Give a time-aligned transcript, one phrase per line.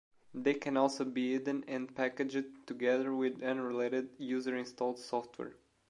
[0.33, 5.57] They can also be hidden and packaged together with unrelated user-installed software.